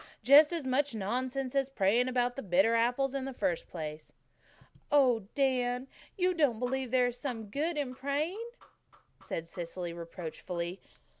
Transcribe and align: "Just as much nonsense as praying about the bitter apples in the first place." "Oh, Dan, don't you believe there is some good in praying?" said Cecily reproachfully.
"Just 0.23 0.51
as 0.51 0.65
much 0.65 0.95
nonsense 0.95 1.53
as 1.53 1.69
praying 1.69 2.07
about 2.07 2.35
the 2.35 2.41
bitter 2.41 2.73
apples 2.73 3.13
in 3.13 3.23
the 3.25 3.33
first 3.35 3.67
place." 3.69 4.13
"Oh, 4.91 5.27
Dan, 5.35 5.87
don't 6.17 6.39
you 6.39 6.53
believe 6.55 6.89
there 6.89 7.05
is 7.05 7.19
some 7.19 7.51
good 7.51 7.77
in 7.77 7.93
praying?" 7.93 8.41
said 9.19 9.47
Cecily 9.47 9.93
reproachfully. 9.93 10.81